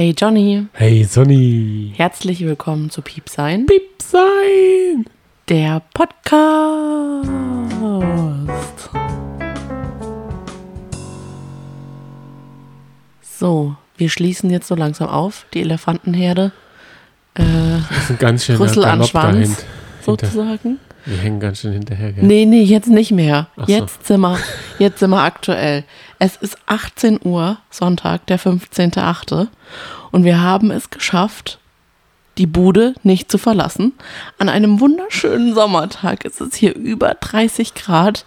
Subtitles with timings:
[0.00, 1.92] Hey Johnny, Hey Sonny.
[1.94, 5.04] herzlich willkommen zu Piep sein, Piep sein.
[5.50, 7.28] der Podcast.
[13.20, 16.52] So, wir schließen jetzt so langsam auf, die Elefantenherde,
[17.34, 17.44] Das
[17.98, 19.56] ist ein ganz schöner Rüssel an Schwanz, dahin-
[20.00, 20.78] sozusagen.
[21.06, 22.12] Wir hängen ganz schön hinterher.
[22.12, 22.24] Gell?
[22.24, 23.48] Nee, nee, jetzt nicht mehr.
[23.56, 23.64] So.
[23.66, 24.38] Jetzt sind wir,
[24.78, 25.84] jetzt sind wir aktuell.
[26.18, 29.48] Es ist 18 Uhr, Sonntag, der 15.8.
[30.10, 31.58] Und wir haben es geschafft,
[32.38, 33.92] die Bude nicht zu verlassen.
[34.38, 36.24] An einem wunderschönen Sommertag.
[36.24, 38.24] Es ist hier über 30 Grad.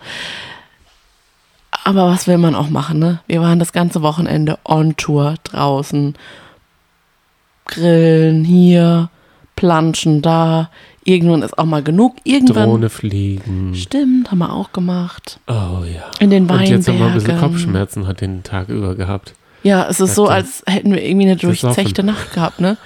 [1.84, 3.20] Aber was will man auch machen, ne?
[3.28, 6.16] Wir waren das ganze Wochenende on Tour draußen.
[7.66, 9.10] Grillen hier,
[9.56, 10.70] planschen da.
[11.06, 12.16] Irgendwann ist auch mal genug.
[12.24, 12.70] Irgendwann.
[12.70, 13.76] Drohne fliegen.
[13.76, 15.40] Stimmt, haben wir auch gemacht.
[15.48, 16.10] Oh ja.
[16.20, 17.52] In den Und jetzt haben wir ein bisschen Weinbergen.
[17.52, 19.34] Kopfschmerzen hat den Tag über gehabt.
[19.64, 22.78] Ja, es ist so, als hätten wir irgendwie eine durchzechte Nacht gehabt, ne?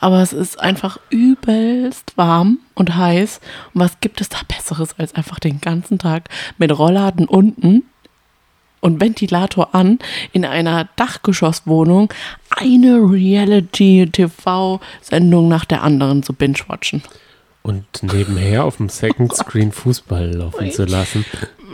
[0.00, 3.40] Aber es ist einfach übelst warm und heiß.
[3.72, 7.84] Und was gibt es da Besseres, als einfach den ganzen Tag mit Rollladen unten
[8.80, 10.00] und Ventilator an
[10.32, 12.12] in einer Dachgeschosswohnung
[12.50, 17.04] eine Reality-TV-Sendung nach der anderen zu binge-watchen.
[17.62, 21.24] Und nebenher auf dem Second Screen Fußball laufen zu lassen.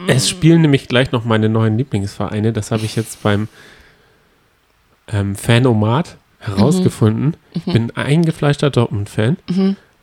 [0.07, 2.53] Es spielen nämlich gleich noch meine neuen Lieblingsvereine.
[2.53, 3.49] Das habe ich jetzt beim
[5.09, 7.37] ähm, Fanomat herausgefunden.
[7.53, 9.39] Ich bin ein eingefleischter Dortmund-Fan.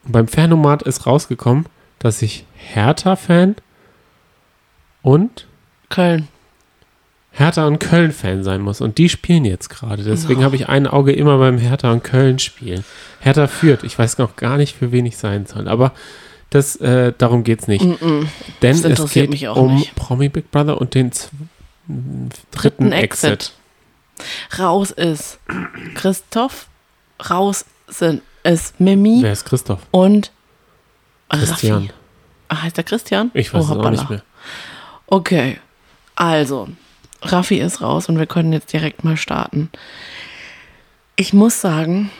[0.03, 1.66] Und beim Fanomat ist rausgekommen,
[2.00, 3.56] dass ich Hertha-Fan
[5.02, 5.47] und
[5.89, 6.28] Köln.
[7.38, 8.81] Hertha und Köln-Fan sein muss.
[8.81, 10.03] Und die spielen jetzt gerade.
[10.03, 12.83] Deswegen habe ich ein Auge immer beim Hertha und Köln spielen.
[13.19, 13.83] Hertha führt.
[13.83, 15.67] Ich weiß noch gar nicht, für wen ich sein soll.
[15.67, 15.91] Aber
[16.50, 17.83] das, äh, darum geht es nicht.
[17.83, 18.28] Denn
[18.61, 19.95] Das es interessiert geht mich auch um nicht.
[19.95, 21.30] Promi Big Brother und den z-
[22.52, 23.52] dritten Exit.
[24.58, 25.39] Raus ist
[25.94, 26.67] Christoph,
[27.30, 29.80] raus sind ist Mimi Wer ist Christoph?
[29.91, 30.31] und
[31.30, 31.73] Christian.
[31.83, 31.91] Raffi.
[32.47, 33.31] Ah, heißt der Christian?
[33.33, 34.22] Ich weiß Oh, es auch nicht mehr.
[35.07, 35.57] Okay,
[36.16, 36.69] also,
[37.22, 39.70] Raffi ist raus und wir können jetzt direkt mal starten.
[41.16, 42.12] Ich muss sagen,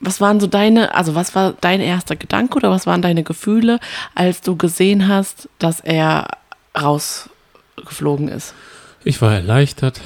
[0.00, 3.78] was waren so deine, also was war dein erster Gedanke oder was waren deine Gefühle,
[4.14, 6.28] als du gesehen hast, dass er
[6.78, 8.54] rausgeflogen ist?
[9.04, 10.00] Ich war erleichtert,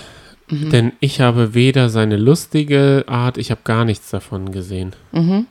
[0.51, 0.71] Mhm.
[0.71, 4.95] denn ich habe weder seine lustige Art, ich habe gar nichts davon gesehen.
[5.13, 5.47] Mhm.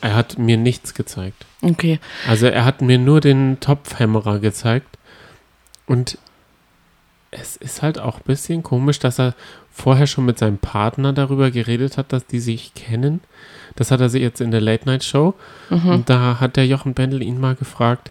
[0.00, 1.46] Er hat mir nichts gezeigt.
[1.62, 4.98] Okay, Also er hat mir nur den Topfhammerer gezeigt.
[5.86, 6.18] Und
[7.40, 9.34] es ist halt auch ein bisschen komisch, dass er
[9.70, 13.20] vorher schon mit seinem Partner darüber geredet hat, dass die sich kennen.
[13.74, 15.34] Das hat er sich jetzt in der Late Night Show.
[15.70, 18.10] Und da hat der Jochen Bendel ihn mal gefragt,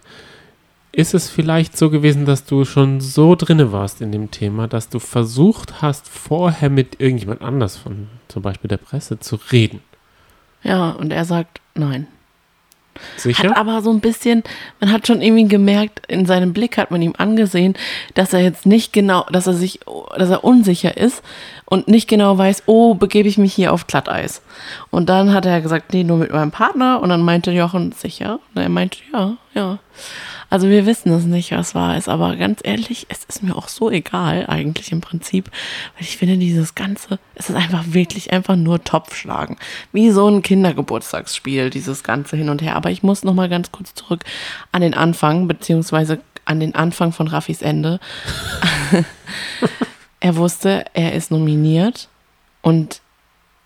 [0.92, 4.88] ist es vielleicht so gewesen, dass du schon so drinne warst in dem Thema, dass
[4.88, 9.80] du versucht hast, vorher mit irgendjemand anders von zum Beispiel der Presse zu reden?
[10.62, 12.06] ja, und er sagt nein.
[13.16, 13.50] Sicher?
[13.50, 14.42] Hat aber so ein bisschen,
[14.80, 17.74] man hat schon irgendwie gemerkt, in seinem Blick hat man ihm angesehen,
[18.14, 19.80] dass er jetzt nicht genau, dass er sich,
[20.16, 21.22] dass er unsicher ist
[21.64, 24.42] und nicht genau weiß, oh, begebe ich mich hier auf Glatteis.
[24.90, 27.00] Und dann hat er gesagt, nee, nur mit meinem Partner.
[27.02, 28.38] Und dann meinte Jochen, sicher?
[28.54, 29.78] Und er meinte, ja, ja.
[30.48, 33.68] Also wir wissen es nicht, was wahr ist, aber ganz ehrlich, es ist mir auch
[33.68, 35.50] so egal eigentlich im Prinzip,
[35.94, 39.56] weil ich finde dieses Ganze, es ist einfach wirklich einfach nur Topfschlagen.
[39.92, 42.76] Wie so ein Kindergeburtstagsspiel, dieses Ganze hin und her.
[42.76, 44.24] Aber ich muss noch mal ganz kurz zurück
[44.72, 48.00] an den Anfang, beziehungsweise an den Anfang von Raffis Ende.
[50.20, 52.08] er wusste, er ist nominiert
[52.62, 53.00] und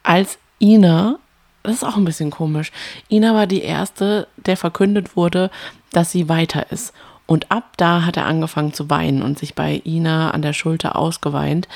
[0.02, 1.19] als Ina,
[1.62, 2.72] das ist auch ein bisschen komisch,
[3.10, 5.50] Ina war die erste, der verkündet wurde,
[5.92, 6.92] dass sie weiter ist.
[7.26, 10.96] Und ab da hat er angefangen zu weinen und sich bei Ina an der Schulter
[10.96, 11.68] ausgeweint.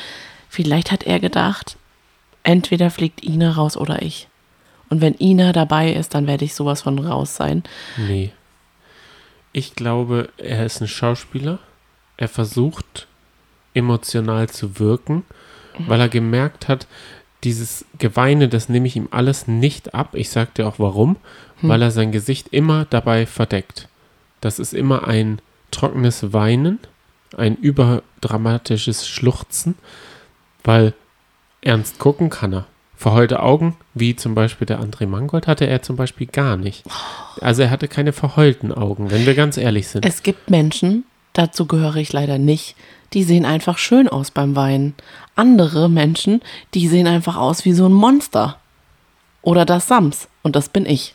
[0.49, 1.77] Vielleicht hat er gedacht,
[2.43, 4.29] entweder fliegt Ina raus oder ich.
[4.89, 7.63] Und wenn Ina dabei ist, dann werde ich sowas von raus sein.
[7.97, 8.33] Nee.
[9.53, 11.59] Ich glaube, er ist ein Schauspieler.
[12.17, 13.07] Er versucht
[13.75, 15.25] emotional zu wirken,
[15.79, 16.87] weil er gemerkt hat,
[17.45, 20.11] dieses Geweine, das nehme ich ihm alles nicht ab.
[20.15, 21.17] Ich sag dir auch warum,
[21.63, 23.89] weil er sein Gesicht immer dabei verdeckt.
[24.41, 25.41] Das ist immer ein
[25.71, 26.79] trockenes Weinen,
[27.37, 29.77] ein überdramatisches Schluchzen,
[30.63, 30.95] weil
[31.61, 32.67] ernst gucken kann er.
[32.97, 36.85] Verheulte Augen, wie zum Beispiel der André Mangold, hatte er zum Beispiel gar nicht.
[37.41, 40.07] Also er hatte keine verheulten Augen, wenn wir ganz ehrlich sind.
[40.07, 42.77] Es gibt Menschen, dazu gehöre ich leider nicht,
[43.15, 44.95] die sehen einfach schön aus beim Weinen.
[45.37, 46.43] Andere Menschen,
[46.75, 48.59] die sehen einfach aus wie so ein Monster.
[49.43, 50.29] Oder das Sams.
[50.43, 51.15] Und das bin ich.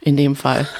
[0.00, 0.68] In dem Fall.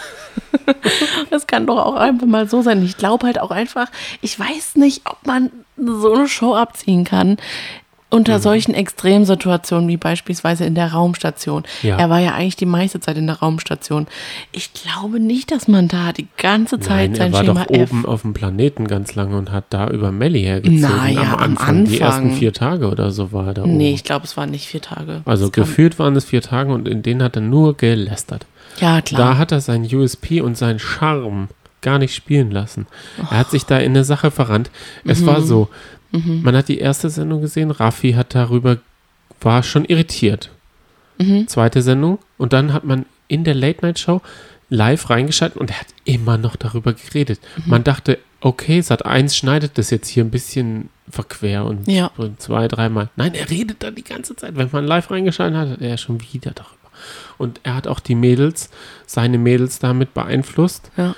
[1.31, 2.85] Das kann doch auch einfach mal so sein.
[2.85, 3.89] Ich glaube halt auch einfach,
[4.21, 7.39] ich weiß nicht, ob man so eine Show abziehen kann
[8.17, 11.65] unter solchen Extremsituationen wie beispielsweise in der Raumstation.
[11.83, 11.97] Ja.
[11.97, 14.07] Er war ja eigentlich die meiste Zeit in der Raumstation.
[14.53, 17.75] Ich glaube nicht, dass man da die ganze Zeit Nein, sein er war Schema doch
[17.75, 17.91] F.
[17.91, 20.81] oben auf dem Planeten ganz lange und hat da über Melly hergezogen.
[20.81, 21.85] Na ja, am am Anfang.
[21.85, 22.39] Die ersten Anfang.
[22.39, 23.77] vier Tage oder so war er da oben.
[23.77, 25.23] Nee, ich glaube, es waren nicht vier Tage.
[25.25, 28.47] Also gefühlt waren es vier Tage und in denen hat er nur gelästert.
[28.81, 29.21] Ja, klar.
[29.21, 31.49] Da hat er seinen USP und seinen Charme
[31.83, 32.87] gar nicht spielen lassen.
[33.31, 34.71] Er hat sich da in eine Sache verrannt.
[35.05, 35.41] Es war
[36.25, 36.43] Mhm.
[36.43, 38.79] man hat die erste Sendung gesehen, Raffi hat darüber,
[39.41, 40.51] war schon irritiert.
[41.19, 41.49] Mhm.
[41.49, 44.21] Zweite Sendung und dann hat man in der Late-Night-Show
[44.69, 47.41] live reingeschaltet und er hat immer noch darüber geredet.
[47.57, 47.71] Mhm.
[47.71, 52.11] Man dachte, okay, Sat 1 schneidet das jetzt hier ein bisschen verquer und Ja.
[52.39, 53.09] zwei, dreimal.
[53.17, 54.57] Nein, er redet da die ganze Zeit.
[54.57, 56.73] Wenn man live reingeschaltet hat, hat er schon wieder darüber.
[57.39, 58.71] Und er hat auch die Mädels,
[59.07, 60.91] seine Mädels damit beeinflusst.
[60.97, 61.15] Ja.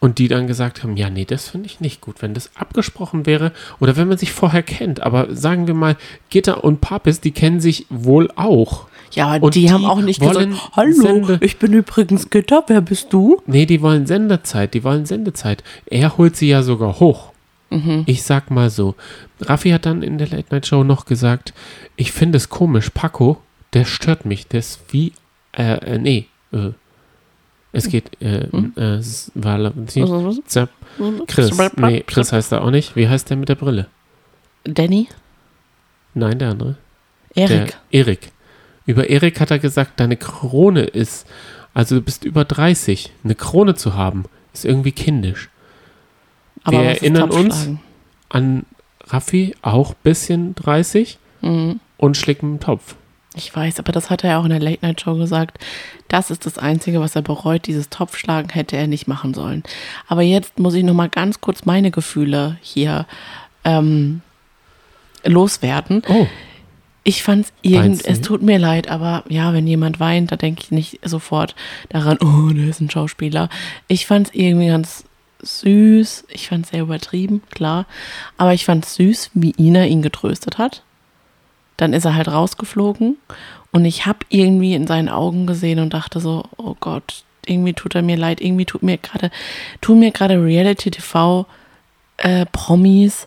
[0.00, 2.22] Und die dann gesagt haben, ja, nee, das finde ich nicht gut.
[2.22, 5.00] Wenn das abgesprochen wäre oder wenn man sich vorher kennt.
[5.00, 5.96] Aber sagen wir mal,
[6.30, 8.86] Gitter und Papis, die kennen sich wohl auch.
[9.10, 12.62] ja, aber und die, die haben auch nicht gesagt, hallo, Sende- ich bin übrigens Gitter,
[12.68, 13.42] wer bist du?
[13.46, 15.64] Nee, die wollen Sendezeit, die wollen Sendezeit.
[15.86, 17.32] Er holt sie ja sogar hoch.
[18.06, 18.94] Ich sag mal so,
[19.40, 21.52] Raffi hat dann in der Late Night Show noch gesagt,
[21.96, 23.42] ich finde es komisch, Paco,
[23.74, 25.12] der stört mich, der ist wie,
[25.52, 26.70] äh, äh nee, äh,
[27.72, 29.72] es geht, äh, äh, es war,
[31.26, 32.96] Chris, nee, Chris heißt er auch nicht.
[32.96, 33.86] Wie heißt der mit der Brille?
[34.64, 35.08] Danny?
[36.14, 36.76] Nein, der andere.
[37.34, 37.76] Erik.
[37.92, 38.32] Der Erik.
[38.86, 41.26] Über Erik hat er gesagt, deine Krone ist,
[41.74, 43.12] also du bist über 30.
[43.22, 44.24] Eine Krone zu haben,
[44.54, 45.50] ist irgendwie kindisch.
[46.64, 47.68] aber wir erinnern uns-?
[48.30, 48.66] An
[49.06, 51.80] Raffi auch bisschen 30 Mhm.
[51.98, 52.96] und schlägt mit dem Topf.
[53.38, 55.58] Ich weiß, aber das hat er ja auch in der Late Night Show gesagt.
[56.08, 57.66] Das ist das Einzige, was er bereut.
[57.66, 59.62] Dieses Topfschlagen hätte er nicht machen sollen.
[60.08, 63.06] Aber jetzt muss ich noch mal ganz kurz meine Gefühle hier
[63.64, 64.22] ähm,
[65.24, 66.02] loswerden.
[66.08, 66.26] Oh,
[67.04, 70.70] Ich fand's irgend, es tut mir leid, aber ja, wenn jemand weint, da denke ich
[70.70, 71.54] nicht sofort
[71.88, 73.48] daran, oh, der ist ein Schauspieler.
[73.86, 75.04] Ich fand's irgendwie ganz
[75.40, 76.24] süß.
[76.28, 77.86] Ich fand's sehr übertrieben, klar.
[78.36, 80.82] Aber ich fand's süß, wie Ina ihn getröstet hat.
[81.78, 83.16] Dann ist er halt rausgeflogen
[83.72, 87.94] und ich habe irgendwie in seinen Augen gesehen und dachte so, oh Gott, irgendwie tut
[87.94, 89.30] er mir leid, irgendwie tut mir gerade,
[89.80, 91.46] tun mir gerade Reality TV
[92.18, 93.26] äh, Promis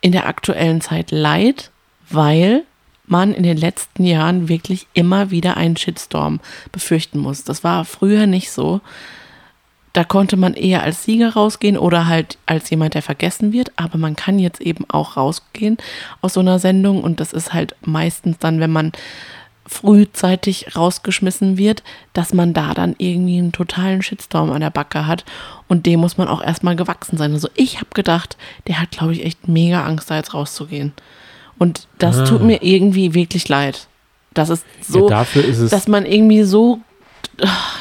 [0.00, 1.70] in der aktuellen Zeit leid,
[2.08, 2.64] weil
[3.06, 6.40] man in den letzten Jahren wirklich immer wieder einen Shitstorm
[6.72, 7.44] befürchten muss.
[7.44, 8.80] Das war früher nicht so.
[9.98, 13.72] Da konnte man eher als Sieger rausgehen oder halt als jemand, der vergessen wird.
[13.74, 15.76] Aber man kann jetzt eben auch rausgehen
[16.20, 17.02] aus so einer Sendung.
[17.02, 18.92] Und das ist halt meistens dann, wenn man
[19.66, 25.24] frühzeitig rausgeschmissen wird, dass man da dann irgendwie einen totalen Shitstorm an der Backe hat.
[25.66, 27.32] Und dem muss man auch erstmal gewachsen sein.
[27.32, 28.36] Also ich habe gedacht,
[28.68, 30.92] der hat, glaube ich, echt mega Angst, da jetzt rauszugehen.
[31.58, 32.24] Und das Ah.
[32.24, 33.88] tut mir irgendwie wirklich leid.
[34.32, 35.70] Das ist so, ja, dafür ist es.
[35.72, 36.78] dass man irgendwie so,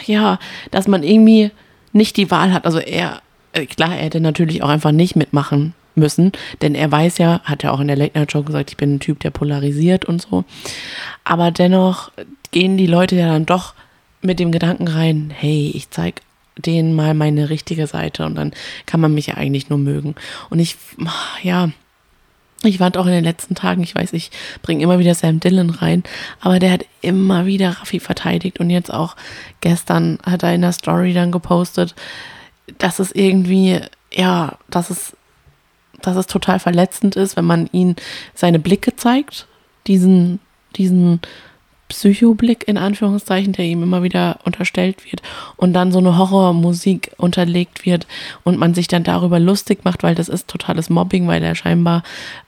[0.07, 0.39] ja,
[0.71, 1.51] dass man irgendwie
[1.93, 2.65] nicht die Wahl hat.
[2.65, 3.21] Also er,
[3.53, 6.31] äh, klar, er hätte natürlich auch einfach nicht mitmachen müssen,
[6.61, 8.95] denn er weiß ja, hat ja auch in der Late Night Show gesagt, ich bin
[8.95, 10.45] ein Typ, der polarisiert und so.
[11.23, 12.11] Aber dennoch
[12.51, 13.73] gehen die Leute ja dann doch
[14.21, 16.21] mit dem Gedanken rein, hey, ich zeig
[16.57, 18.51] denen mal meine richtige Seite und dann
[18.85, 20.15] kann man mich ja eigentlich nur mögen.
[20.49, 20.75] Und ich,
[21.43, 21.69] ja,
[22.63, 24.31] ich fand auch in den letzten Tagen, ich weiß, ich
[24.61, 26.03] bringe immer wieder Sam Dillon rein,
[26.39, 29.15] aber der hat immer wieder Raffi verteidigt und jetzt auch
[29.61, 31.93] gestern hat er in der Story dann gepostet,
[32.79, 33.79] dass es irgendwie,
[34.11, 35.15] ja, dass es,
[36.01, 37.95] dass es total verletzend ist, wenn man ihn
[38.33, 39.47] seine Blicke zeigt,
[39.85, 40.39] diesen,
[40.75, 41.21] diesen
[41.89, 45.21] Psychoblick in Anführungszeichen, der ihm immer wieder unterstellt wird
[45.55, 48.07] und dann so eine Horrormusik unterlegt wird
[48.43, 52.03] und man sich dann darüber lustig macht, weil das ist totales Mobbing, weil er scheinbar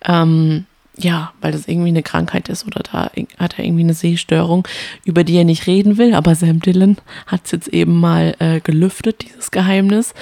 [0.05, 0.65] ähm,
[1.01, 4.67] ja, weil das irgendwie eine Krankheit ist oder da hat er irgendwie eine Sehstörung,
[5.05, 8.59] über die er nicht reden will, aber Sam Dillon hat es jetzt eben mal äh,
[8.59, 10.13] gelüftet, dieses Geheimnis.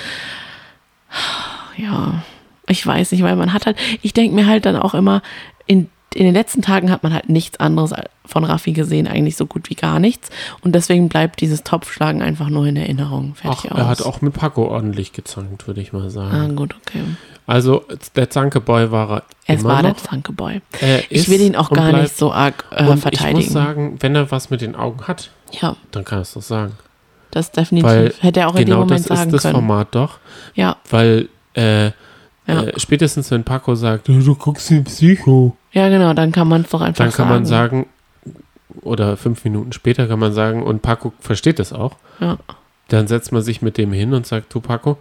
[1.78, 2.24] Ja,
[2.68, 5.22] ich weiß nicht, weil man hat halt, ich denke mir halt dann auch immer,
[5.66, 7.94] in, in den letzten Tagen hat man halt nichts anderes
[8.26, 10.30] von Raffi gesehen, eigentlich so gut wie gar nichts.
[10.62, 13.36] Und deswegen bleibt dieses Topfschlagen einfach nur in Erinnerung.
[13.36, 13.78] Fertig Ach, aus.
[13.78, 16.36] er hat auch mit Paco ordentlich gezankt, würde ich mal sagen.
[16.36, 17.02] Ah, gut, okay.
[17.46, 19.98] Also, der Zankeboy war er Es immer war der noch.
[20.02, 20.62] Zankeboy.
[20.82, 23.40] Er Ich ist will ihn auch gar bleibt- nicht so arg äh, und verteidigen.
[23.40, 26.34] Ich muss sagen, wenn er was mit den Augen hat, ja, dann kann er es
[26.34, 26.74] doch sagen.
[27.32, 27.88] das definitiv.
[27.90, 29.54] Weil Hätte er auch in genau dem Moment das sagen ist das können.
[29.54, 30.18] Format doch.
[30.56, 32.64] Ja, Weil äh, Ja.
[32.64, 36.70] äh, spätestens wenn Paco sagt, du guckst den Psycho, ja, genau, dann kann man es
[36.70, 37.30] doch einfach dann kann sagen.
[37.30, 37.86] man sagen,
[38.82, 42.38] oder fünf Minuten später kann man sagen, und Paco versteht das auch, Ja.
[42.90, 44.98] dann setzt man sich mit dem hin und sagt, du Paco,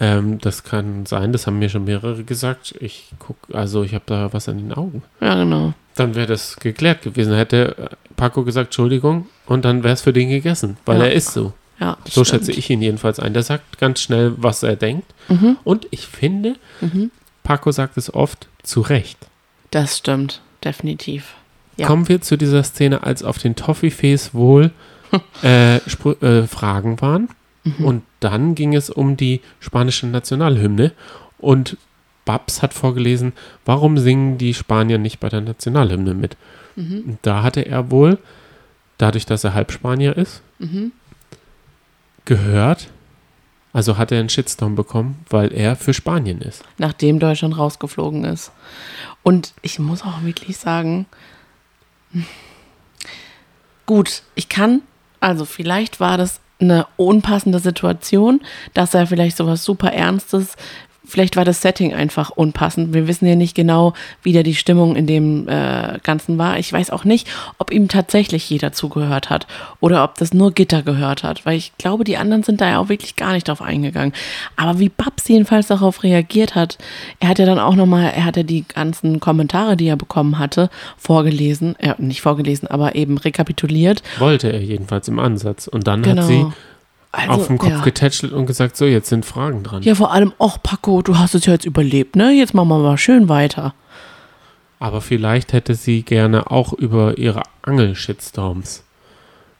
[0.00, 2.74] Ähm, das kann sein, das haben mir schon mehrere gesagt.
[2.80, 5.02] Ich guck, also ich habe da was an den Augen.
[5.20, 5.74] Ja, genau.
[5.94, 7.36] Dann wäre das geklärt gewesen.
[7.36, 11.04] Hätte äh, Paco gesagt, Entschuldigung, und dann wäre es für den gegessen, weil Ja.
[11.04, 11.52] er ist so.
[11.78, 12.46] Ja, So stimmt.
[12.46, 13.32] schätze ich ihn jedenfalls ein.
[13.32, 15.06] Der sagt ganz schnell, was er denkt.
[15.28, 15.56] Mhm.
[15.62, 17.12] Und ich finde, Mhm.
[17.44, 19.18] Paco sagt es oft zu Recht.
[19.72, 21.34] Das stimmt, definitiv.
[21.76, 21.86] Ja.
[21.88, 24.70] Kommen wir zu dieser Szene, als auf den Toffifees wohl
[25.42, 27.28] äh, äh, Fragen waren.
[27.64, 27.84] Mhm.
[27.84, 30.92] Und dann ging es um die spanische Nationalhymne.
[31.38, 31.76] Und
[32.24, 33.32] Babs hat vorgelesen,
[33.64, 36.36] warum singen die Spanier nicht bei der Nationalhymne mit?
[36.76, 37.02] Mhm.
[37.06, 38.18] Und da hatte er wohl,
[38.98, 40.92] dadurch, dass er halb Spanier ist, Mhm.
[42.24, 42.88] gehört,
[43.72, 46.62] also hat er einen Shitstorm bekommen, weil er für Spanien ist.
[46.78, 48.52] Nachdem Deutschland rausgeflogen ist.
[49.22, 51.06] Und ich muss auch wirklich sagen,
[53.86, 54.82] gut, ich kann,
[55.20, 58.40] also vielleicht war das eine unpassende Situation,
[58.74, 60.56] dass er vielleicht sowas super Ernstes,
[61.04, 62.94] vielleicht war das Setting einfach unpassend.
[62.94, 63.92] Wir wissen ja nicht genau,
[64.22, 66.58] wie da die Stimmung in dem äh, Ganzen war.
[66.58, 67.28] Ich weiß auch nicht,
[67.58, 69.46] ob ihm tatsächlich jeder zugehört hat
[69.80, 72.78] oder ob das nur Gitter gehört hat, weil ich glaube, die anderen sind da ja
[72.78, 74.12] auch wirklich gar nicht drauf eingegangen.
[74.56, 76.78] Aber wie Babs jedenfalls darauf reagiert hat,
[77.20, 80.38] er hat ja dann auch nochmal, er hat ja die ganzen Kommentare, die er bekommen
[80.38, 84.02] hatte, vorgelesen, äh, nicht vorgelesen, aber eben rekapituliert.
[84.18, 85.66] Wollte er jedenfalls im Ansatz.
[85.66, 86.22] Und dann Genau.
[86.22, 86.46] hat sie
[87.12, 87.82] Also, auf den Kopf ja.
[87.82, 89.82] getätschelt und gesagt, so, jetzt sind Fragen dran.
[89.82, 92.32] Ja, vor allem, ach Paco, du hast es ja jetzt überlebt, ne?
[92.32, 93.74] Jetzt machen wir mal schön weiter.
[94.78, 98.82] Aber vielleicht hätte sie gerne auch über ihre Angel-Shitstorms.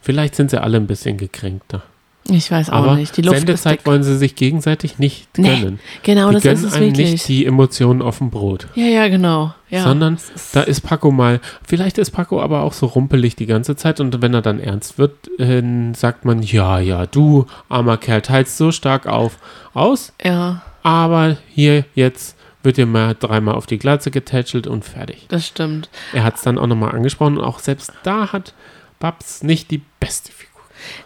[0.00, 1.82] Vielleicht sind sie alle ein bisschen gekränkter.
[2.30, 3.16] Ich weiß auch Aber nicht.
[3.16, 5.80] Die Luft Sendezeit wollen sie sich gegenseitig nicht Nee, gönnen.
[6.04, 7.10] Genau, die das gönnen ist es einem wirklich.
[7.10, 8.68] nicht die Emotionen auf dem Brot.
[8.76, 9.54] ja, ja, genau.
[9.70, 9.82] Ja.
[9.84, 13.74] sondern ist- da ist Paco mal, vielleicht ist Paco aber auch so rumpelig die ganze
[13.74, 15.62] Zeit und wenn er dann ernst wird, äh,
[15.94, 19.38] sagt man, ja, ja, du, armer Kerl, teilst so stark auf,
[19.74, 25.24] aus, Ja, aber hier jetzt wird dir mal dreimal auf die Glatze getätschelt und fertig.
[25.28, 25.88] das stimmt.
[26.12, 28.54] Er hat es dann auch nochmal angesprochen und auch selbst da hat
[29.00, 30.51] Babs nicht die beste Figur.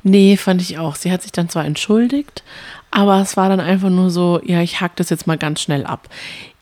[0.03, 0.97] Nee, fand ich auch.
[0.97, 2.43] Sie hat sich dann zwar entschuldigt,
[2.91, 5.85] aber es war dann einfach nur so, ja, ich hack das jetzt mal ganz schnell
[5.85, 6.09] ab.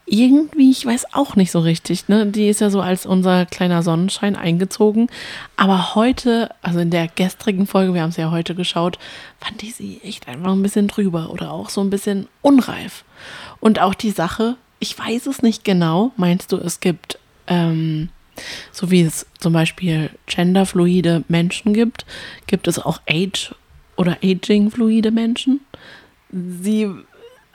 [0.06, 2.26] Irgendwie, ich weiß auch nicht so richtig, ne?
[2.26, 5.08] Die ist ja so als unser kleiner Sonnenschein eingezogen.
[5.56, 8.98] Aber heute, also in der gestrigen Folge, wir haben es ja heute geschaut,
[9.40, 13.04] fand ich sie echt einfach ein bisschen drüber oder auch so ein bisschen unreif.
[13.60, 18.10] Und auch die Sache, ich weiß es nicht genau, meinst du, es gibt, ähm,
[18.72, 22.04] so wie es zum Beispiel genderfluide Menschen gibt,
[22.46, 23.54] gibt es auch age-
[23.96, 25.60] oder aging-fluide Menschen.
[26.32, 26.90] Sie,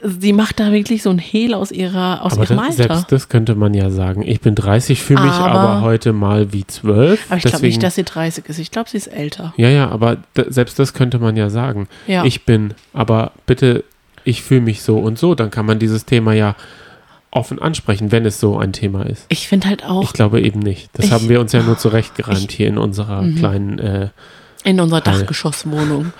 [0.02, 2.94] sie macht da wirklich so ein Hehl aus ihrer, aus Aber ihrem das, Alter.
[2.94, 4.22] selbst das könnte man ja sagen.
[4.26, 7.26] Ich bin 30, fühle mich aber, Aber- heute mal wie 12.
[7.28, 8.58] Aber ich glaube nicht, dass sie 30 ist.
[8.58, 9.52] Ich glaube, sie ist älter.
[9.58, 10.16] Ja, ja, aber
[10.48, 11.88] selbst das könnte man ja sagen.
[12.06, 12.24] Ja.
[12.24, 13.84] Ich bin, aber bitte,
[14.24, 15.34] ich fühle mich so und so.
[15.34, 16.56] Dann kann man dieses Thema ja
[17.30, 19.26] offen ansprechen, wenn es so ein Thema ist.
[19.28, 20.90] Ich finde halt auch Ich glaube eben nicht.
[20.94, 23.36] Das Ich- haben wir uns ja nur zurechtgereimt ich- hier in unserer Mhm.
[23.36, 23.78] kleinen.
[23.78, 24.08] Äh,
[24.64, 25.20] in unserer Halle.
[25.20, 26.12] Dachgeschosswohnung.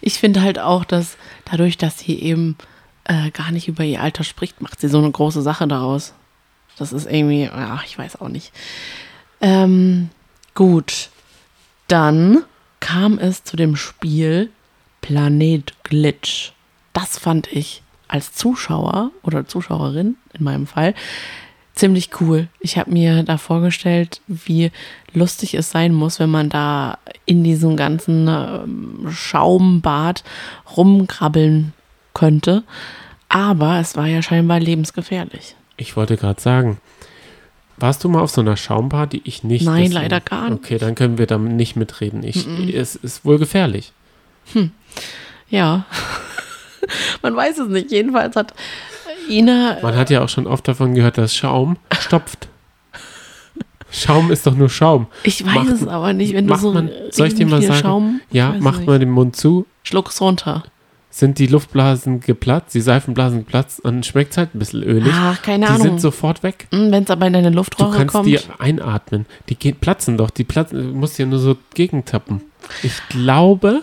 [0.00, 1.16] Ich finde halt auch, dass
[1.50, 2.56] dadurch, dass sie eben
[3.04, 6.12] äh, gar nicht über ihr Alter spricht, macht sie so eine große Sache daraus.
[6.78, 8.52] Das ist irgendwie, ja, ich weiß auch nicht.
[9.40, 10.10] Ähm,
[10.54, 11.08] gut,
[11.88, 12.44] dann
[12.78, 14.50] kam es zu dem Spiel
[15.00, 16.52] Planet Glitch.
[16.92, 20.94] Das fand ich als Zuschauer oder Zuschauerin in meinem Fall
[21.74, 22.48] ziemlich cool.
[22.58, 24.70] Ich habe mir da vorgestellt, wie
[25.14, 30.24] lustig es sein muss, wenn man da in diesem ganzen ähm, Schaumbad
[30.76, 31.72] rumkrabbeln
[32.12, 32.64] könnte.
[33.28, 35.54] Aber es war ja scheinbar lebensgefährlich.
[35.76, 36.78] ich wollte gerade sagen,
[37.78, 39.22] warst du mal auf so einer Schaumparty?
[39.24, 39.64] Ich nicht.
[39.64, 40.58] Nein, deswegen- leider gar nicht.
[40.64, 42.22] Okay, dann können wir da nicht mitreden.
[42.24, 43.92] Ich, Es ist wohl gefährlich.
[45.48, 45.86] Ja.
[47.22, 47.90] man weiß es nicht.
[47.90, 48.54] Jedenfalls hat
[49.28, 49.78] Ina.
[49.82, 52.48] Man hat ja auch schon oft davon gehört, dass Schaum stopft.
[53.92, 55.06] Schaum ist doch nur Schaum.
[55.24, 57.80] Ich weiß macht- es aber nicht, wenn du so man- soll ich dir mal sagen?
[57.80, 60.62] Schaum, Ja, macht mal den Mund zu, Schluck's runter.
[61.10, 65.12] sind die Luftblasen geplatzt, die Seifenblasen geplatzt, dann schmeckt es halt ein bisschen ölig.
[65.12, 65.82] Ach, keine die Ahnung.
[65.82, 66.68] sind sofort weg.
[66.70, 68.28] Wenn es aber in deine Du Luftrohre kannst kommt.
[68.28, 69.26] die einatmen.
[69.48, 70.30] Die gehen, platzen doch.
[70.30, 72.42] Die platzen, du musst ja nur so gegentappen.
[72.84, 73.82] Ich glaube,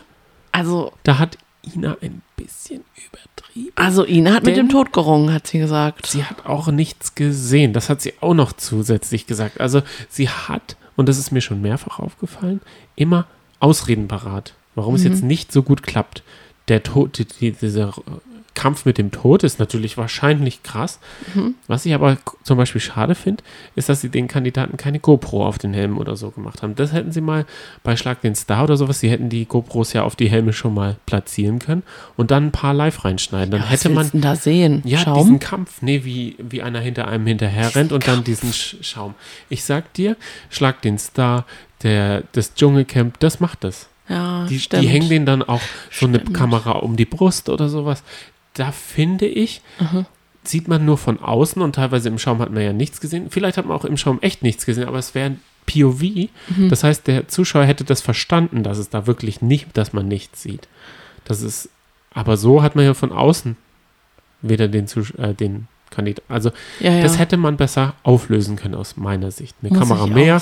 [0.54, 1.38] also, da hat
[1.76, 3.72] Ina ein bisschen übertrieben.
[3.76, 6.06] also Ina hat mit dem Tod gerungen, hat sie gesagt.
[6.06, 7.74] Sie hat auch nichts gesehen.
[7.74, 9.60] Das hat sie auch noch zusätzlich gesagt.
[9.60, 12.62] Also sie hat, und das ist mir schon mehrfach aufgefallen,
[12.96, 13.26] immer
[13.60, 15.12] Ausreden parat, warum es Mhm.
[15.12, 16.24] jetzt nicht so gut klappt.
[16.70, 17.94] Der Tod, die, die, dieser
[18.58, 21.00] Kampf mit dem Tod ist natürlich wahrscheinlich krass.
[21.36, 21.54] Mhm.
[21.68, 23.44] Was ich aber zum Beispiel schade finde,
[23.76, 26.74] ist, dass sie den Kandidaten keine GoPro auf den Helm oder so gemacht haben.
[26.76, 27.46] Das hätten sie mal
[27.84, 30.74] bei Schlag den Star oder sowas, sie hätten die GoPros ja auf die Helme schon
[30.74, 31.84] mal platzieren können
[32.16, 33.52] und dann ein paar live reinschneiden.
[33.52, 34.82] Dann Ja, was hätte man da sehen?
[34.86, 35.20] ja, Schaum?
[35.20, 39.14] diesen Kampf, nee, wie, wie einer hinter einem hinterher rennt und dann diesen Sch Schaum.
[39.50, 40.16] Ich sag dir,
[40.50, 41.46] Schlag den Star,
[41.84, 43.88] der, das Dschungelcamp, das macht das.
[44.10, 45.62] ja, Die, die hängen denen dann auch
[45.92, 46.36] so eine Stimmt.
[46.36, 48.04] Kamera um die Brust oder sowas.
[48.58, 50.06] Da finde ich, Mhm.
[50.44, 53.30] sieht man nur von außen und teilweise im Schaum hat man ja nichts gesehen.
[53.30, 56.30] Vielleicht hat man auch im Schaum echt nichts gesehen, aber es wäre ein POV.
[56.50, 56.70] Mhm.
[56.70, 60.42] Das heißt, der Zuschauer hätte das verstanden, dass es da wirklich nicht, dass man nichts
[60.42, 60.68] sieht.
[61.26, 61.70] Das ist,
[62.14, 63.58] aber so hat man ja von außen
[64.42, 66.32] weder den, Zusch äh, den Kandidaten.
[66.32, 67.02] Also ja, ja.
[67.02, 69.56] das hätte man besser auflösen können aus meiner Sicht.
[69.62, 70.42] Eine Muss Kamera mehr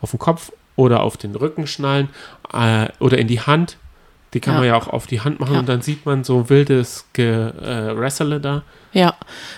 [0.00, 2.08] auf den Kopf oder auf den Rücken schnallen
[2.52, 3.76] äh, oder in die Hand.
[4.34, 4.60] Die kann Ja.
[4.60, 5.60] man ja auch auf die Hand machen Ja.
[5.60, 8.62] und dann sieht man so wildes Gewrestele da.
[8.92, 9.14] Ja,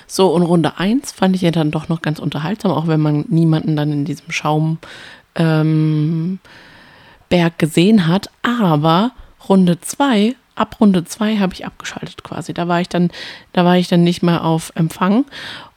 [0.06, 3.24] so und Runde 1 fand ich ja dann doch noch ganz unterhaltsam, auch wenn man
[3.28, 4.78] niemanden dann in diesem Schaumberg
[5.36, 6.38] ähm,
[7.58, 8.30] gesehen hat.
[8.42, 9.12] Aber
[9.48, 12.52] Runde 2, ab Runde 2 habe ich abgeschaltet quasi.
[12.54, 13.10] Da war ich dann,
[13.52, 15.24] da war ich dann nicht mehr auf Empfang.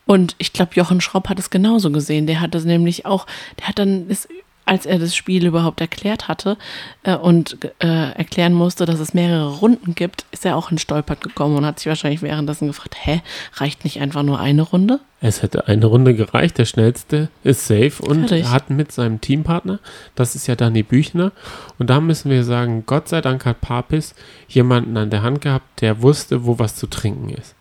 [0.06, 2.26] Und ich glaube, Jochen Schropp hat es genauso gesehen.
[2.26, 3.26] Der hat es nämlich auch,
[3.58, 4.28] der hat dann, ist,
[4.66, 6.58] als er das Spiel überhaupt erklärt hatte
[7.04, 11.20] äh, und äh, erklären musste, dass es mehrere Runden gibt, ist er auch in Stolpert
[11.20, 13.22] gekommen und hat sich wahrscheinlich währenddessen gefragt, hä,
[13.54, 15.00] reicht nicht einfach nur eine Runde?
[15.20, 16.58] Es hätte eine Runde gereicht.
[16.58, 18.48] Der schnellste ist safe und Fertig.
[18.48, 19.78] hat mit seinem Teampartner,
[20.16, 21.32] das ist ja Dani Büchner.
[21.78, 24.14] Und da müssen wir sagen, Gott sei Dank hat Papis
[24.48, 27.54] jemanden an der Hand gehabt, der wusste, wo was zu trinken ist.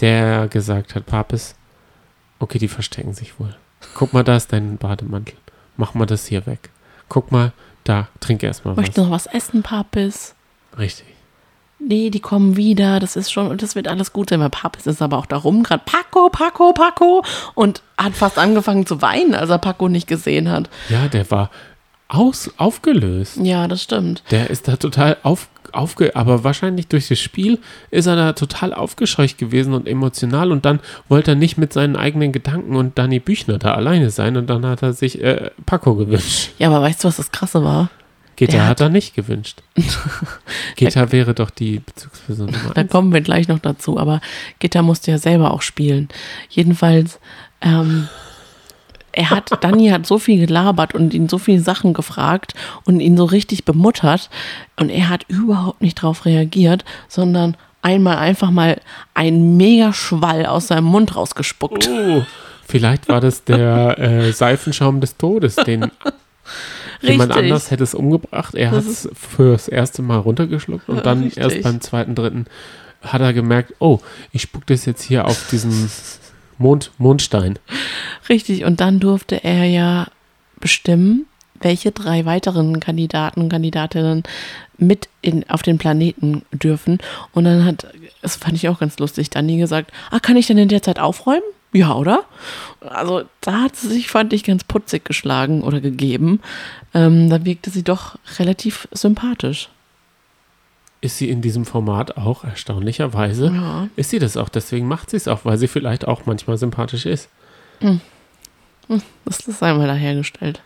[0.00, 1.56] Der gesagt hat, Papis,
[2.38, 3.56] okay, die verstecken sich wohl.
[3.94, 5.34] Guck mal, da ist dein Bademantel.
[5.76, 6.70] Mach mal das hier weg.
[7.08, 7.52] Guck mal,
[7.84, 8.78] da, trink erstmal was.
[8.78, 10.34] Möchtest du noch was essen, Papis?
[10.78, 11.06] Richtig.
[11.82, 14.40] Nee, die kommen wieder, das ist schon, das wird alles gut sein.
[14.40, 17.24] Weil Papis ist aber auch da rum, gerade Paco, Paco, Paco
[17.54, 20.68] und hat fast angefangen zu weinen, als er Paco nicht gesehen hat.
[20.90, 21.50] Ja, der war
[22.10, 23.38] aus, aufgelöst.
[23.42, 24.22] Ja, das stimmt.
[24.30, 27.58] Der ist da total auf, aufge, aber wahrscheinlich durch das Spiel
[27.90, 31.94] ist er da total aufgescheucht gewesen und emotional und dann wollte er nicht mit seinen
[31.96, 35.94] eigenen Gedanken und Danny Büchner da alleine sein und dann hat er sich äh, Paco
[35.94, 36.50] gewünscht.
[36.58, 37.90] Ja, aber weißt du, was das Krasse war?
[38.36, 39.62] Geta hat, hat- er nicht gewünscht.
[40.76, 44.20] Geta wäre doch die Bezugsperson Nummer Da kommen wir gleich noch dazu, aber
[44.58, 46.08] Gitter musste ja selber auch spielen.
[46.48, 47.20] Jedenfalls,
[47.60, 48.08] ähm,
[49.12, 53.16] er hat, Danny hat so viel gelabert und ihn so viele Sachen gefragt und ihn
[53.16, 54.30] so richtig bemuttert
[54.76, 58.80] und er hat überhaupt nicht drauf reagiert, sondern einmal einfach mal
[59.14, 61.88] einen Megaschwall aus seinem Mund rausgespuckt.
[61.88, 62.24] Oh,
[62.66, 65.90] vielleicht war das der äh, Seifenschaum des Todes, den
[67.00, 68.54] jemand anders hätte es umgebracht.
[68.54, 71.42] Er hat es fürs erste Mal runtergeschluckt und dann Richtig.
[71.42, 72.46] erst beim zweiten, dritten
[73.02, 74.00] hat er gemerkt, oh,
[74.32, 75.90] ich spuck das jetzt hier auf diesen
[76.60, 77.58] Mond, Mondstein.
[78.28, 80.06] Richtig, und dann durfte er ja
[80.60, 81.26] bestimmen,
[81.60, 84.22] welche drei weiteren Kandidaten und Kandidatinnen
[84.78, 86.98] mit in, auf den Planeten dürfen.
[87.32, 87.86] Und dann hat,
[88.22, 90.98] das fand ich auch ganz lustig, Dani gesagt, ah, kann ich denn in der Zeit
[90.98, 91.42] aufräumen?
[91.72, 92.24] Ja, oder?
[92.80, 96.40] Also da hat sie sich, fand ich, ganz putzig geschlagen oder gegeben.
[96.94, 99.68] Ähm, da wirkte sie doch relativ sympathisch.
[101.02, 103.46] Ist sie in diesem Format auch erstaunlicherweise?
[103.46, 103.88] Ja.
[103.96, 104.50] Ist sie das auch?
[104.50, 107.28] Deswegen macht sie es auch, weil sie vielleicht auch manchmal sympathisch ist.
[109.24, 110.60] Das ist einmal dahergestellt.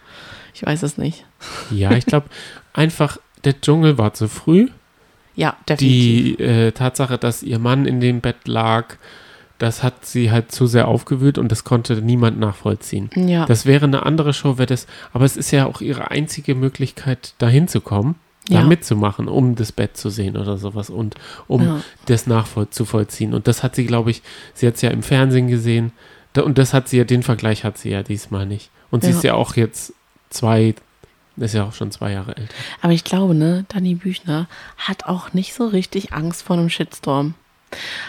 [0.54, 1.24] Ich weiß es nicht.
[1.70, 2.26] Ja, ich glaube
[2.72, 4.68] einfach, der Dschungel war zu früh.
[5.36, 6.36] Ja, definitiv.
[6.36, 8.96] Die äh, Tatsache, dass ihr Mann in dem Bett lag,
[9.58, 13.10] das hat sie halt zu sehr aufgewühlt und das konnte niemand nachvollziehen.
[13.14, 13.46] ja.
[13.46, 17.34] Das wäre eine andere Show, wäre das, aber es ist ja auch ihre einzige Möglichkeit,
[17.38, 18.16] dahin zu kommen,
[18.48, 18.64] da Ja.
[18.64, 21.14] mitzumachen, um das Bett zu sehen oder sowas und
[21.46, 21.80] um Ja.
[22.06, 23.32] das nachzuvollziehen.
[23.34, 24.22] Und das hat sie, glaube ich,
[24.54, 25.92] sie hat es ja im Fernsehen gesehen
[26.36, 28.70] und das hat sie ja, den Vergleich hat sie ja diesmal nicht.
[28.90, 29.16] Und sie Ja.
[29.16, 29.92] ist ja auch jetzt
[30.30, 30.74] zwei,
[31.36, 32.54] ist ja auch schon zwei Jahre älter.
[32.82, 37.34] Aber ich glaube, ne, Dani Büchner hat auch nicht so richtig Angst vor einem Shitstorm.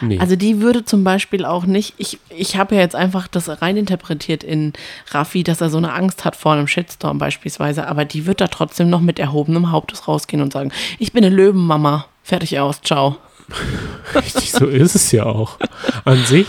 [0.01, 0.19] Nee.
[0.19, 4.43] Also die würde zum Beispiel auch nicht, ich, ich habe ja jetzt einfach das reininterpretiert
[4.43, 4.73] in
[5.11, 8.47] Raffi, dass er so eine Angst hat vor einem Shitstorm beispielsweise, aber die wird da
[8.47, 13.17] trotzdem noch mit erhobenem Hauptes rausgehen und sagen, ich bin eine Löwenmama, fertig aus, ciao.
[14.15, 15.59] Richtig, so ist es ja auch.
[16.03, 16.47] An sich,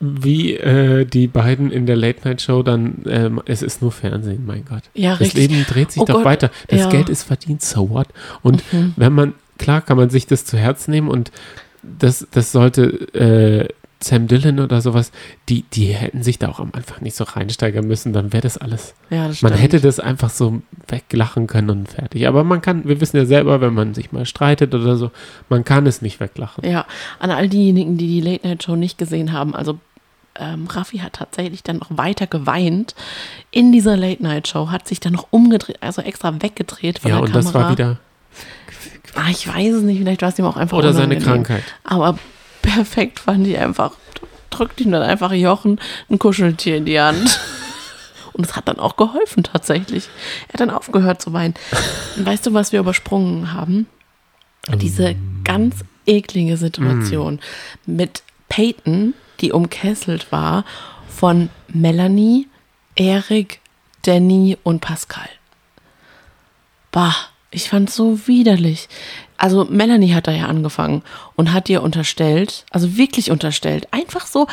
[0.00, 4.82] wie äh, die beiden in der Late-Night-Show dann, ähm, es ist nur Fernsehen, mein Gott.
[4.94, 5.48] Ja, das richtig.
[5.48, 6.50] Leben dreht sich Oh doch Gott, weiter.
[6.66, 6.86] Das ja.
[6.86, 6.90] Mhm.
[6.90, 8.08] Geld ist verdient, so what?
[8.42, 8.64] Und
[8.96, 11.30] wenn man, klar kann man sich das zu Herz nehmen und
[11.82, 12.82] das, das sollte
[13.14, 13.68] äh,
[14.00, 15.12] Sam Dillon oder sowas,
[15.48, 18.58] die, die hätten sich da auch am Anfang nicht so reinsteigern müssen, dann wäre das
[18.58, 18.94] alles.
[19.10, 22.26] Ja, das Man hätte das einfach so weglachen können und fertig.
[22.26, 25.12] Aber man kann, wir wissen ja selber, wenn man sich mal streitet oder so,
[25.48, 26.68] man kann es nicht weglachen.
[26.68, 26.84] Ja,
[27.20, 29.78] an all diejenigen, die die Late Night Show nicht gesehen haben, also
[30.34, 32.96] ähm, Raffi hat tatsächlich dann noch weiter geweint
[33.52, 37.16] in dieser Late Night Show, hat sich dann noch umgedreht, also extra weggedreht von Ja,
[37.18, 37.42] der und Kamera.
[37.44, 37.98] das war wieder.
[39.14, 41.44] Ah, ich weiß es nicht, vielleicht war es ihm auch einfach Oder seine unangenehm.
[41.44, 41.64] Krankheit.
[41.84, 42.18] Aber
[42.62, 43.92] perfekt fand ich einfach,
[44.50, 45.80] drückt ihm dann einfach Jochen
[46.10, 47.40] ein Kuscheltier in die Hand.
[48.32, 50.08] Und es hat dann auch geholfen tatsächlich.
[50.48, 51.54] Er hat dann aufgehört zu weinen.
[52.16, 53.86] Und weißt du, was wir übersprungen haben?
[54.76, 57.40] Diese ganz eklige Situation
[57.84, 60.64] mit Peyton, die umkesselt war
[61.08, 62.48] von Melanie,
[62.94, 63.60] Erik,
[64.02, 65.28] Danny und Pascal.
[66.90, 67.14] Bah,
[67.52, 68.88] ich fand's so widerlich.
[69.36, 71.02] Also Melanie hat da ja angefangen
[71.36, 74.46] und hat ihr unterstellt, also wirklich unterstellt, einfach so,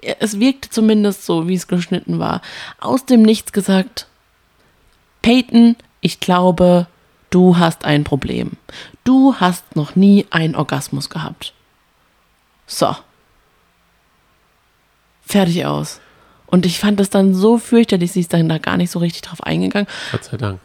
[0.00, 2.42] es wirkte zumindest so, wie es geschnitten war,
[2.80, 4.06] aus dem Nichts gesagt,
[5.22, 6.86] Peyton, ich glaube,
[7.30, 8.52] du hast ein Problem.
[9.04, 11.52] Du hast noch nie einen Orgasmus gehabt.
[12.66, 12.96] So.
[15.22, 16.00] Fertig aus.
[16.46, 19.22] Und ich fand das dann so fürchterlich, sie ist dann da gar nicht so richtig
[19.22, 19.88] drauf eingegangen.
[20.12, 20.60] Gott sei Dank.